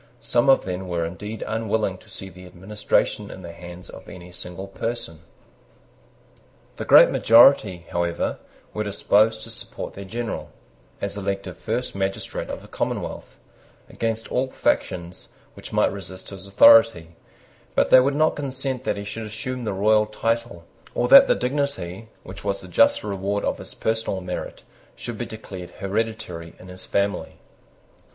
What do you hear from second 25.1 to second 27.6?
be declared hereditary in his family.